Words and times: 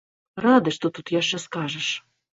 Рады, 0.45 0.73
што 0.77 0.91
тут 0.95 1.13
яшчэ 1.21 1.41
скажаш? 1.47 1.91